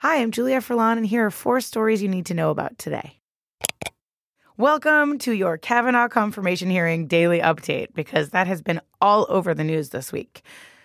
Hi, 0.00 0.22
I'm 0.22 0.30
Julia 0.30 0.58
Furlan, 0.60 0.96
and 0.96 1.04
here 1.04 1.26
are 1.26 1.30
four 1.32 1.60
stories 1.60 2.00
you 2.00 2.08
need 2.08 2.26
to 2.26 2.34
know 2.34 2.50
about 2.50 2.78
today. 2.78 3.18
Welcome 4.56 5.18
to 5.18 5.32
your 5.32 5.58
Kavanaugh 5.58 6.06
confirmation 6.06 6.70
hearing 6.70 7.08
daily 7.08 7.40
update, 7.40 7.88
because 7.94 8.30
that 8.30 8.46
has 8.46 8.62
been 8.62 8.80
all 9.00 9.26
over 9.28 9.54
the 9.54 9.64
news 9.64 9.88
this 9.88 10.12
week. 10.12 10.42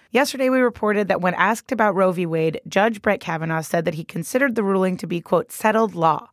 Yesterday, 0.09 0.49
we 0.49 0.61
reported 0.61 1.09
that 1.09 1.21
when 1.21 1.35
asked 1.35 1.71
about 1.71 1.93
Roe 1.93 2.11
v. 2.11 2.25
Wade, 2.25 2.59
Judge 2.67 3.03
Brett 3.03 3.19
Kavanaugh 3.19 3.61
said 3.61 3.85
that 3.85 3.93
he 3.93 4.03
considered 4.03 4.55
the 4.55 4.63
ruling 4.63 4.97
to 4.97 5.05
be, 5.05 5.21
quote, 5.21 5.51
settled 5.51 5.93
law. 5.93 6.29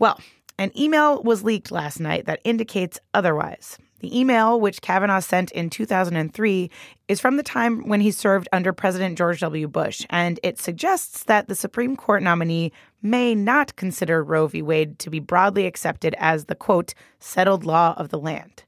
Well, 0.00 0.18
an 0.58 0.76
email 0.76 1.22
was 1.22 1.44
leaked 1.44 1.70
last 1.70 2.00
night 2.00 2.26
that 2.26 2.40
indicates 2.42 2.98
otherwise. 3.14 3.78
The 4.00 4.18
email, 4.18 4.58
which 4.58 4.80
Kavanaugh 4.80 5.20
sent 5.20 5.50
in 5.52 5.68
2003, 5.68 6.70
is 7.08 7.20
from 7.20 7.36
the 7.36 7.42
time 7.42 7.86
when 7.86 8.00
he 8.00 8.10
served 8.10 8.48
under 8.50 8.72
President 8.72 9.18
George 9.18 9.40
W. 9.40 9.68
Bush, 9.68 10.06
and 10.08 10.40
it 10.42 10.58
suggests 10.58 11.24
that 11.24 11.48
the 11.48 11.54
Supreme 11.54 11.96
Court 11.96 12.22
nominee 12.22 12.72
may 13.02 13.34
not 13.34 13.76
consider 13.76 14.24
Roe 14.24 14.46
v. 14.46 14.62
Wade 14.62 14.98
to 15.00 15.10
be 15.10 15.20
broadly 15.20 15.66
accepted 15.66 16.14
as 16.18 16.46
the, 16.46 16.54
quote, 16.54 16.94
settled 17.18 17.66
law 17.66 17.94
of 17.98 18.08
the 18.08 18.18
land. 18.18 18.64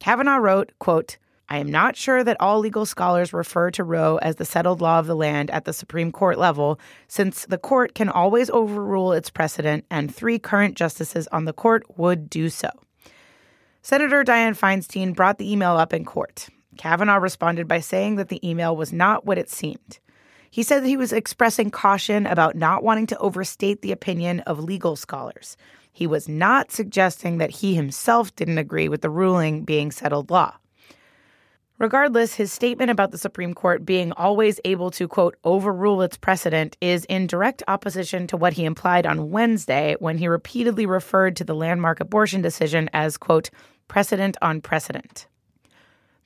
Kavanaugh 0.00 0.36
wrote, 0.36 0.72
quote, 0.78 1.16
I 1.50 1.56
am 1.58 1.70
not 1.70 1.96
sure 1.96 2.22
that 2.22 2.36
all 2.40 2.58
legal 2.58 2.84
scholars 2.84 3.32
refer 3.32 3.70
to 3.70 3.82
Roe 3.82 4.18
as 4.18 4.36
the 4.36 4.44
settled 4.44 4.82
law 4.82 4.98
of 4.98 5.06
the 5.06 5.16
land 5.16 5.50
at 5.50 5.64
the 5.64 5.72
Supreme 5.72 6.12
Court 6.12 6.36
level, 6.36 6.78
since 7.08 7.46
the 7.46 7.56
court 7.56 7.94
can 7.94 8.10
always 8.10 8.50
overrule 8.50 9.14
its 9.14 9.30
precedent, 9.30 9.86
and 9.90 10.14
three 10.14 10.38
current 10.38 10.76
justices 10.76 11.26
on 11.28 11.46
the 11.46 11.54
court 11.54 11.84
would 11.96 12.28
do 12.28 12.50
so. 12.50 12.68
Senator 13.82 14.24
Dianne 14.24 14.58
Feinstein 14.58 15.14
brought 15.14 15.38
the 15.38 15.50
email 15.50 15.72
up 15.72 15.92
in 15.92 16.04
court. 16.04 16.48
Kavanaugh 16.76 17.16
responded 17.16 17.66
by 17.66 17.80
saying 17.80 18.16
that 18.16 18.28
the 18.28 18.46
email 18.48 18.76
was 18.76 18.92
not 18.92 19.24
what 19.24 19.38
it 19.38 19.50
seemed. 19.50 19.98
He 20.50 20.62
said 20.62 20.82
that 20.82 20.88
he 20.88 20.96
was 20.96 21.12
expressing 21.12 21.70
caution 21.70 22.26
about 22.26 22.56
not 22.56 22.82
wanting 22.82 23.06
to 23.08 23.18
overstate 23.18 23.82
the 23.82 23.92
opinion 23.92 24.40
of 24.40 24.58
legal 24.58 24.96
scholars. 24.96 25.56
He 25.92 26.06
was 26.06 26.28
not 26.28 26.70
suggesting 26.70 27.38
that 27.38 27.50
he 27.50 27.74
himself 27.74 28.34
didn't 28.36 28.58
agree 28.58 28.88
with 28.88 29.02
the 29.02 29.10
ruling 29.10 29.64
being 29.64 29.90
settled 29.90 30.30
law. 30.30 30.54
Regardless, 31.78 32.34
his 32.34 32.52
statement 32.52 32.90
about 32.90 33.12
the 33.12 33.18
Supreme 33.18 33.54
Court 33.54 33.86
being 33.86 34.10
always 34.12 34.58
able 34.64 34.90
to, 34.90 35.06
quote, 35.06 35.36
overrule 35.44 36.02
its 36.02 36.16
precedent 36.16 36.76
is 36.80 37.04
in 37.04 37.28
direct 37.28 37.62
opposition 37.68 38.26
to 38.26 38.36
what 38.36 38.54
he 38.54 38.64
implied 38.64 39.06
on 39.06 39.30
Wednesday 39.30 39.94
when 40.00 40.18
he 40.18 40.26
repeatedly 40.26 40.86
referred 40.86 41.36
to 41.36 41.44
the 41.44 41.54
landmark 41.54 42.00
abortion 42.00 42.42
decision 42.42 42.90
as, 42.92 43.16
quote, 43.16 43.50
precedent 43.86 44.36
on 44.42 44.60
precedent. 44.60 45.28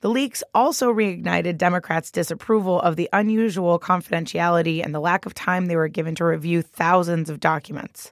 The 0.01 0.09
leaks 0.09 0.43
also 0.55 0.91
reignited 0.91 1.59
Democrats' 1.59 2.09
disapproval 2.09 2.81
of 2.81 2.95
the 2.95 3.07
unusual 3.13 3.79
confidentiality 3.79 4.83
and 4.83 4.93
the 4.93 4.99
lack 4.99 5.27
of 5.27 5.35
time 5.35 5.67
they 5.67 5.75
were 5.75 5.87
given 5.87 6.15
to 6.15 6.25
review 6.25 6.63
thousands 6.63 7.29
of 7.29 7.39
documents. 7.39 8.11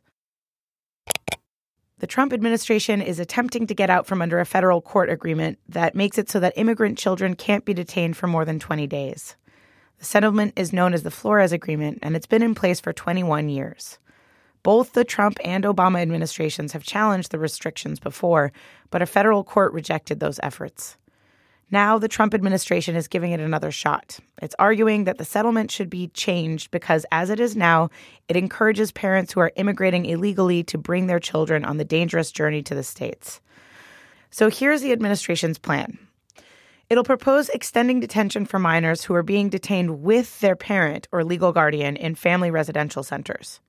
The 2.01 2.07
Trump 2.07 2.33
administration 2.33 2.99
is 2.99 3.19
attempting 3.19 3.67
to 3.67 3.75
get 3.75 3.91
out 3.91 4.07
from 4.07 4.23
under 4.23 4.39
a 4.39 4.45
federal 4.45 4.81
court 4.81 5.11
agreement 5.11 5.59
that 5.69 5.93
makes 5.93 6.17
it 6.17 6.31
so 6.31 6.39
that 6.39 6.53
immigrant 6.55 6.97
children 6.97 7.35
can't 7.35 7.63
be 7.63 7.75
detained 7.75 8.17
for 8.17 8.25
more 8.25 8.43
than 8.43 8.57
20 8.57 8.87
days. 8.87 9.35
The 9.99 10.05
settlement 10.05 10.53
is 10.55 10.73
known 10.73 10.95
as 10.95 11.03
the 11.03 11.11
Flores 11.11 11.51
Agreement, 11.51 11.99
and 12.01 12.15
it's 12.15 12.25
been 12.25 12.41
in 12.41 12.55
place 12.55 12.79
for 12.79 12.91
21 12.91 13.49
years. 13.49 13.99
Both 14.63 14.93
the 14.93 15.05
Trump 15.05 15.37
and 15.45 15.63
Obama 15.63 16.01
administrations 16.01 16.71
have 16.71 16.81
challenged 16.81 17.29
the 17.29 17.37
restrictions 17.37 17.99
before, 17.99 18.51
but 18.89 19.03
a 19.03 19.05
federal 19.05 19.43
court 19.43 19.71
rejected 19.71 20.19
those 20.19 20.39
efforts. 20.41 20.97
Now, 21.71 21.97
the 21.97 22.09
Trump 22.09 22.33
administration 22.33 22.97
is 22.97 23.07
giving 23.07 23.31
it 23.31 23.39
another 23.39 23.71
shot. 23.71 24.19
It's 24.41 24.55
arguing 24.59 25.05
that 25.05 25.17
the 25.17 25.23
settlement 25.23 25.71
should 25.71 25.89
be 25.89 26.09
changed 26.09 26.69
because, 26.69 27.05
as 27.13 27.29
it 27.29 27.39
is 27.39 27.55
now, 27.55 27.89
it 28.27 28.35
encourages 28.35 28.91
parents 28.91 29.31
who 29.31 29.39
are 29.39 29.53
immigrating 29.55 30.05
illegally 30.05 30.63
to 30.65 30.77
bring 30.77 31.07
their 31.07 31.19
children 31.19 31.63
on 31.63 31.77
the 31.77 31.85
dangerous 31.85 32.29
journey 32.33 32.61
to 32.63 32.75
the 32.75 32.83
States. 32.83 33.39
So, 34.31 34.49
here's 34.49 34.81
the 34.81 34.91
administration's 34.91 35.57
plan 35.57 35.97
it'll 36.89 37.05
propose 37.05 37.47
extending 37.49 38.01
detention 38.01 38.45
for 38.45 38.59
minors 38.59 39.05
who 39.05 39.15
are 39.15 39.23
being 39.23 39.47
detained 39.47 40.01
with 40.03 40.41
their 40.41 40.57
parent 40.57 41.07
or 41.13 41.23
legal 41.23 41.53
guardian 41.53 41.95
in 41.95 42.15
family 42.15 42.51
residential 42.51 43.01
centers 43.01 43.61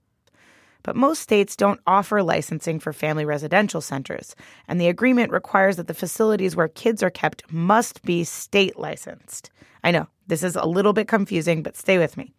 but 0.83 0.97
most 0.97 1.23
states 1.23 1.57
don't 1.57 1.81
offer 1.87 2.23
licensing 2.23 2.79
for 2.79 2.93
family 2.93 3.25
residential 3.25 3.81
centers, 3.81 4.35
and 4.69 4.81
the 4.81 4.89
agreement 4.89 5.33
requires 5.33 5.77
that 5.77 5.87
the 5.87 5.95
facilities 5.95 6.57
where 6.57 6.69
kids 6.69 7.03
are 7.03 7.11
kept 7.11 7.51
must 7.53 8.03
be 8.03 8.25
state 8.25 8.79
licensed. 8.79 9.51
I 9.85 9.91
know, 9.91 10.07
this 10.27 10.43
is 10.43 10.57
a 10.57 10.67
little 10.67 10.93
bit 10.93 11.09
confusing, 11.09 11.63
but 11.63 11.77
stay 11.77 11.99
with 11.99 12.17
me. 12.17 12.33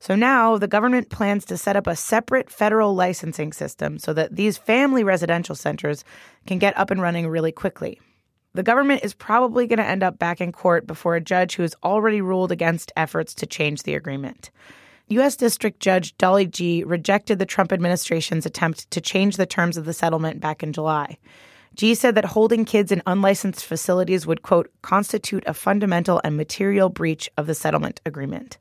So 0.00 0.14
now 0.14 0.58
the 0.58 0.68
government 0.68 1.08
plans 1.08 1.46
to 1.46 1.56
set 1.56 1.76
up 1.76 1.86
a 1.86 1.96
separate 1.96 2.50
federal 2.50 2.94
licensing 2.94 3.52
system 3.52 3.98
so 3.98 4.12
that 4.12 4.36
these 4.36 4.58
family 4.58 5.02
residential 5.02 5.54
centers 5.54 6.04
can 6.46 6.58
get 6.58 6.76
up 6.76 6.90
and 6.90 7.00
running 7.00 7.26
really 7.26 7.52
quickly. 7.52 8.00
The 8.52 8.62
government 8.62 9.02
is 9.02 9.14
probably 9.14 9.66
going 9.66 9.78
to 9.78 9.86
end 9.86 10.02
up 10.02 10.18
back 10.18 10.40
in 10.40 10.52
court 10.52 10.86
before 10.86 11.16
a 11.16 11.20
judge 11.20 11.56
who 11.56 11.62
has 11.62 11.74
already 11.82 12.20
ruled 12.20 12.52
against 12.52 12.92
efforts 12.96 13.34
to 13.36 13.46
change 13.46 13.82
the 13.82 13.94
agreement. 13.94 14.50
U.S. 15.08 15.36
District 15.36 15.80
Judge 15.80 16.16
Dolly 16.16 16.46
Gee 16.46 16.82
rejected 16.82 17.38
the 17.38 17.44
Trump 17.44 17.72
administration's 17.72 18.46
attempt 18.46 18.90
to 18.90 19.02
change 19.02 19.36
the 19.36 19.44
terms 19.44 19.76
of 19.76 19.84
the 19.84 19.92
settlement 19.92 20.40
back 20.40 20.62
in 20.62 20.72
July. 20.72 21.18
Gee 21.74 21.94
said 21.94 22.14
that 22.14 22.24
holding 22.24 22.64
kids 22.64 22.90
in 22.90 23.02
unlicensed 23.06 23.64
facilities 23.66 24.26
would, 24.26 24.42
quote, 24.42 24.70
constitute 24.80 25.44
a 25.46 25.52
fundamental 25.52 26.20
and 26.24 26.36
material 26.36 26.88
breach 26.88 27.28
of 27.36 27.46
the 27.46 27.54
settlement 27.54 28.00
agreement. 28.06 28.58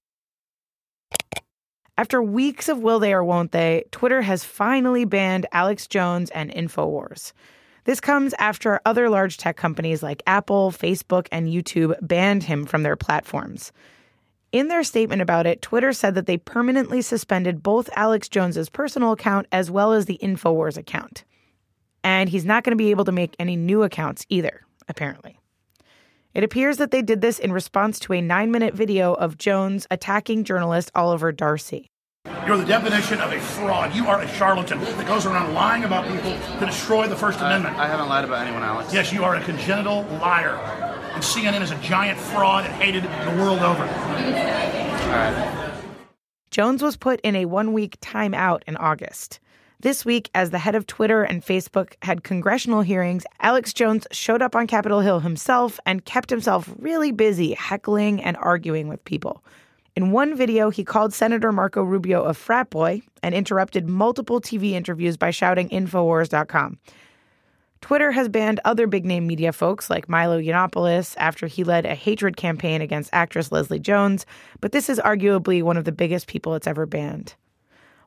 After 1.98 2.22
weeks 2.22 2.68
of 2.68 2.80
will 2.80 3.00
they 3.00 3.14
or 3.14 3.24
won't 3.24 3.52
they, 3.52 3.86
Twitter 3.92 4.24
has 4.24 4.44
finally 4.44 5.06
banned 5.06 5.46
Alex 5.52 5.88
Jones 5.88 6.30
and 6.32 6.52
InfoWars. 6.52 7.32
This 7.86 8.02
comes 8.02 8.34
after 8.40 8.82
other 8.86 9.10
large 9.10 9.38
tech 9.38 9.58
companies 9.58 10.02
like 10.02 10.24
Apple, 10.26 10.72
Facebook, 10.72 11.28
and 11.32 11.48
YouTube 11.48 11.96
banned 12.02 12.44
him 12.44 12.66
from 12.66 12.84
their 12.84 12.96
platforms. 12.96 13.72
In 14.54 14.68
their 14.68 14.84
statement 14.84 15.20
about 15.20 15.48
it, 15.48 15.64
Twitter 15.64 15.92
said 15.94 16.14
that 16.14 16.28
they 16.28 16.38
permanently 16.38 17.02
suspended 17.02 17.64
both 17.64 17.90
Alex 17.96 18.30
Jones's 18.30 18.70
personal 18.70 19.12
account 19.12 19.48
as 19.52 19.72
well 19.72 19.94
as 19.94 20.06
the 20.06 20.20
InfoWars 20.22 20.78
account. 20.78 21.24
And 22.04 22.30
he's 22.30 22.46
not 22.46 22.64
going 22.64 22.72
to 22.72 22.84
be 22.84 22.92
able 22.92 23.06
to 23.06 23.12
make 23.12 23.36
any 23.40 23.56
new 23.56 23.82
accounts 23.82 24.28
either, 24.30 24.62
apparently. 24.88 25.40
It 26.36 26.44
appears 26.44 26.78
that 26.78 26.92
they 26.92 27.02
did 27.02 27.22
this 27.22 27.40
in 27.40 27.52
response 27.52 28.00
to 28.02 28.14
a 28.14 28.22
nine 28.22 28.52
minute 28.52 28.76
video 28.76 29.16
of 29.16 29.40
Jones 29.40 29.88
attacking 29.90 30.44
journalist 30.44 30.92
Oliver 30.94 31.32
Darcy. 31.32 31.90
You're 32.46 32.58
the 32.58 32.66
definition 32.66 33.22
of 33.22 33.32
a 33.32 33.40
fraud. 33.40 33.96
You 33.96 34.06
are 34.06 34.22
a 34.22 34.28
charlatan 34.28 34.80
that 34.82 35.08
goes 35.08 35.26
around 35.26 35.56
lying 35.56 35.84
about 35.84 36.08
people 36.08 36.38
to 36.60 36.66
destroy 36.68 37.08
the 37.08 37.16
First 37.16 37.40
Amendment. 37.40 37.76
I 37.78 37.88
haven't 37.88 38.08
lied 38.08 38.24
about 38.24 38.46
anyone, 38.46 38.62
Alex. 38.62 38.94
Yes, 38.94 39.12
you 39.12 39.24
are 39.24 39.36
a 39.36 39.44
congenital 39.44 40.04
liar 40.22 40.93
and 41.14 41.24
CNN 41.24 41.62
is 41.62 41.72
a 41.72 41.78
giant 41.78 42.20
fraud 42.20 42.66
and 42.66 42.74
hated 42.74 43.04
the 43.04 43.42
world 43.42 43.60
over. 43.60 43.86
Jones 46.52 46.84
was 46.84 46.98
put 46.98 47.20
in 47.22 47.36
a 47.36 47.46
one 47.46 47.74
week 47.74 48.00
timeout 48.00 48.62
in 48.68 48.78
August. 48.78 49.40
This 49.80 50.06
week, 50.06 50.30
as 50.34 50.52
the 50.52 50.60
head 50.60 50.76
of 50.76 50.88
Twitter 50.88 51.24
and 51.24 51.44
Facebook 51.44 51.96
had 52.02 52.24
congressional 52.24 52.82
hearings, 52.82 53.26
Alex 53.42 53.74
Jones 53.74 54.08
showed 54.12 54.42
up 54.42 54.56
on 54.56 54.66
Capitol 54.66 55.02
Hill 55.02 55.20
himself 55.20 55.80
and 55.86 56.06
kept 56.06 56.30
himself 56.30 56.74
really 56.80 57.12
busy 57.12 57.54
heckling 57.54 58.24
and 58.24 58.38
arguing 58.38 58.88
with 58.88 59.04
people. 59.04 59.44
In 59.96 60.12
one 60.12 60.36
video, 60.36 60.70
he 60.70 60.84
called 60.84 61.14
Senator 61.14 61.52
Marco 61.52 61.84
Rubio 61.84 62.24
a 62.24 62.34
frat 62.34 62.70
boy 62.70 63.02
and 63.22 63.36
interrupted 63.36 63.88
multiple 63.88 64.42
TV 64.42 64.72
interviews 64.72 65.18
by 65.18 65.32
shouting 65.32 65.70
Infowars.com. 65.70 66.80
Twitter 67.84 68.14
has 68.14 68.30
banned 68.30 68.62
other 68.64 68.88
big 68.88 69.06
name 69.06 69.28
media 69.28 69.52
folks 69.52 69.90
like 69.90 70.08
Milo 70.08 70.40
Yiannopoulos 70.40 71.16
after 71.18 71.48
he 71.48 71.66
led 71.66 71.86
a 71.86 71.94
hatred 71.94 72.38
campaign 72.38 72.82
against 72.82 73.10
actress 73.12 73.52
Leslie 73.52 73.78
Jones, 73.78 74.26
but 74.62 74.72
this 74.72 74.90
is 74.90 75.00
arguably 75.00 75.62
one 75.62 75.76
of 75.76 75.84
the 75.84 75.92
biggest 75.92 76.28
people 76.28 76.56
it's 76.56 76.66
ever 76.66 76.86
banned. 76.86 77.36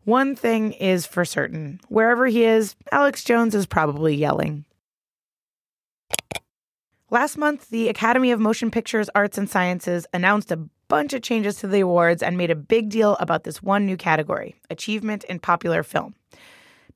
One 0.04 0.34
thing 0.34 0.72
is 0.72 1.04
for 1.04 1.26
certain 1.26 1.78
wherever 1.88 2.26
he 2.26 2.44
is, 2.44 2.74
Alex 2.90 3.22
Jones 3.22 3.54
is 3.54 3.66
probably 3.66 4.14
yelling. 4.14 4.64
Last 7.10 7.36
month, 7.36 7.68
the 7.68 7.90
Academy 7.90 8.30
of 8.30 8.40
Motion 8.40 8.70
Pictures, 8.70 9.10
Arts, 9.14 9.36
and 9.36 9.48
Sciences 9.48 10.06
announced 10.14 10.50
a 10.50 10.56
bunch 10.88 11.12
of 11.12 11.20
changes 11.20 11.56
to 11.56 11.66
the 11.66 11.80
awards 11.80 12.22
and 12.22 12.38
made 12.38 12.50
a 12.50 12.56
big 12.56 12.88
deal 12.88 13.14
about 13.16 13.44
this 13.44 13.62
one 13.62 13.84
new 13.84 13.98
category 13.98 14.56
Achievement 14.70 15.24
in 15.24 15.38
Popular 15.38 15.82
Film. 15.82 16.14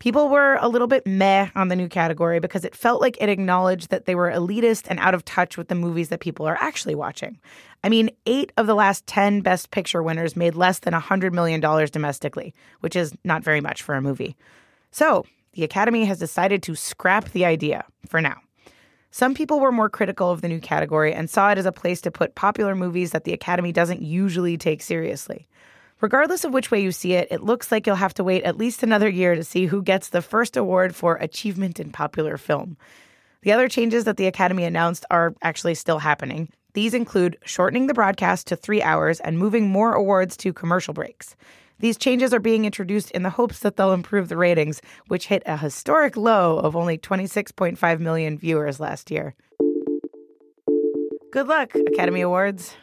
People 0.00 0.30
were 0.30 0.56
a 0.62 0.68
little 0.68 0.86
bit 0.86 1.06
meh 1.06 1.50
on 1.54 1.68
the 1.68 1.76
new 1.76 1.86
category 1.86 2.40
because 2.40 2.64
it 2.64 2.74
felt 2.74 3.02
like 3.02 3.18
it 3.20 3.28
acknowledged 3.28 3.90
that 3.90 4.06
they 4.06 4.14
were 4.14 4.30
elitist 4.30 4.86
and 4.88 4.98
out 4.98 5.12
of 5.12 5.26
touch 5.26 5.58
with 5.58 5.68
the 5.68 5.74
movies 5.74 6.08
that 6.08 6.20
people 6.20 6.46
are 6.46 6.56
actually 6.58 6.94
watching. 6.94 7.38
I 7.84 7.90
mean, 7.90 8.08
eight 8.24 8.50
of 8.56 8.66
the 8.66 8.74
last 8.74 9.06
10 9.06 9.42
Best 9.42 9.70
Picture 9.70 10.02
winners 10.02 10.36
made 10.36 10.54
less 10.54 10.78
than 10.78 10.94
$100 10.94 11.32
million 11.32 11.60
domestically, 11.60 12.54
which 12.80 12.96
is 12.96 13.12
not 13.24 13.44
very 13.44 13.60
much 13.60 13.82
for 13.82 13.94
a 13.94 14.00
movie. 14.00 14.36
So, 14.90 15.26
the 15.52 15.64
Academy 15.64 16.06
has 16.06 16.18
decided 16.18 16.62
to 16.62 16.74
scrap 16.74 17.30
the 17.32 17.44
idea 17.44 17.84
for 18.08 18.22
now. 18.22 18.36
Some 19.10 19.34
people 19.34 19.60
were 19.60 19.72
more 19.72 19.90
critical 19.90 20.30
of 20.30 20.40
the 20.40 20.48
new 20.48 20.60
category 20.60 21.12
and 21.12 21.28
saw 21.28 21.50
it 21.50 21.58
as 21.58 21.66
a 21.66 21.72
place 21.72 22.00
to 22.02 22.10
put 22.10 22.36
popular 22.36 22.74
movies 22.74 23.10
that 23.10 23.24
the 23.24 23.34
Academy 23.34 23.70
doesn't 23.70 24.00
usually 24.00 24.56
take 24.56 24.80
seriously. 24.80 25.46
Regardless 26.00 26.44
of 26.44 26.54
which 26.54 26.70
way 26.70 26.80
you 26.80 26.92
see 26.92 27.12
it, 27.12 27.28
it 27.30 27.42
looks 27.42 27.70
like 27.70 27.86
you'll 27.86 27.96
have 27.96 28.14
to 28.14 28.24
wait 28.24 28.42
at 28.44 28.56
least 28.56 28.82
another 28.82 29.08
year 29.08 29.34
to 29.34 29.44
see 29.44 29.66
who 29.66 29.82
gets 29.82 30.08
the 30.08 30.22
first 30.22 30.56
award 30.56 30.94
for 30.94 31.16
Achievement 31.16 31.78
in 31.78 31.90
Popular 31.90 32.38
Film. 32.38 32.78
The 33.42 33.52
other 33.52 33.68
changes 33.68 34.04
that 34.04 34.16
the 34.16 34.26
Academy 34.26 34.64
announced 34.64 35.04
are 35.10 35.34
actually 35.42 35.74
still 35.74 35.98
happening. 35.98 36.48
These 36.72 36.94
include 36.94 37.36
shortening 37.44 37.86
the 37.86 37.94
broadcast 37.94 38.46
to 38.46 38.56
three 38.56 38.82
hours 38.82 39.20
and 39.20 39.38
moving 39.38 39.68
more 39.68 39.92
awards 39.92 40.36
to 40.38 40.52
commercial 40.52 40.94
breaks. 40.94 41.36
These 41.80 41.98
changes 41.98 42.32
are 42.32 42.40
being 42.40 42.64
introduced 42.64 43.10
in 43.10 43.22
the 43.22 43.30
hopes 43.30 43.60
that 43.60 43.76
they'll 43.76 43.92
improve 43.92 44.28
the 44.28 44.36
ratings, 44.36 44.80
which 45.08 45.26
hit 45.26 45.42
a 45.46 45.56
historic 45.56 46.16
low 46.16 46.58
of 46.58 46.76
only 46.76 46.96
26.5 46.96 48.00
million 48.00 48.38
viewers 48.38 48.80
last 48.80 49.10
year. 49.10 49.34
Good 51.32 51.46
luck, 51.46 51.74
Academy 51.74 52.20
Awards. 52.22 52.74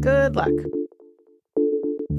Good 0.00 0.36
luck. 0.36 0.52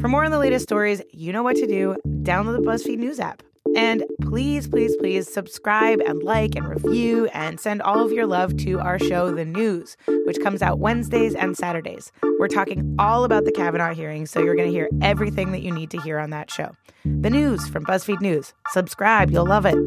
For 0.01 0.07
more 0.07 0.25
on 0.25 0.31
the 0.31 0.39
latest 0.39 0.63
stories, 0.63 0.99
you 1.11 1.31
know 1.31 1.43
what 1.43 1.55
to 1.57 1.67
do. 1.67 1.95
Download 2.23 2.57
the 2.57 2.63
BuzzFeed 2.63 2.97
News 2.97 3.19
app. 3.19 3.43
And 3.75 4.03
please, 4.23 4.67
please, 4.67 4.97
please 4.97 5.31
subscribe 5.31 6.01
and 6.01 6.23
like 6.23 6.55
and 6.55 6.67
review 6.67 7.27
and 7.27 7.59
send 7.59 7.83
all 7.83 8.03
of 8.03 8.11
your 8.11 8.25
love 8.25 8.57
to 8.57 8.79
our 8.79 8.97
show, 8.97 9.29
The 9.29 9.45
News, 9.45 9.95
which 10.25 10.39
comes 10.41 10.63
out 10.63 10.79
Wednesdays 10.79 11.35
and 11.35 11.55
Saturdays. 11.55 12.11
We're 12.39 12.47
talking 12.47 12.95
all 12.97 13.23
about 13.23 13.45
the 13.45 13.51
Kavanaugh 13.51 13.93
hearing, 13.93 14.25
so 14.25 14.41
you're 14.41 14.55
going 14.55 14.69
to 14.69 14.73
hear 14.73 14.89
everything 15.03 15.51
that 15.51 15.61
you 15.61 15.71
need 15.71 15.91
to 15.91 16.01
hear 16.01 16.17
on 16.17 16.31
that 16.31 16.49
show. 16.49 16.71
The 17.05 17.29
News 17.29 17.69
from 17.69 17.85
BuzzFeed 17.85 18.21
News. 18.21 18.55
Subscribe, 18.69 19.29
you'll 19.29 19.45
love 19.45 19.67
it. 19.67 19.77